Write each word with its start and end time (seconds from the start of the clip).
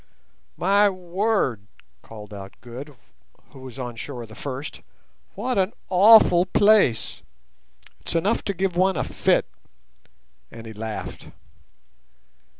"My 0.57 0.89
word," 0.89 1.67
called 2.01 2.33
out 2.33 2.55
Good, 2.61 2.95
who 3.51 3.59
was 3.59 3.77
on 3.77 3.95
shore 3.95 4.25
the 4.25 4.33
first, 4.33 4.81
"what 5.35 5.59
an 5.59 5.73
awful 5.89 6.47
place! 6.47 7.21
It's 7.99 8.15
enough 8.15 8.41
to 8.45 8.55
give 8.55 8.75
one 8.75 8.97
a 8.97 9.03
fit." 9.03 9.45
And 10.49 10.65
he 10.65 10.73
laughed. 10.73 11.27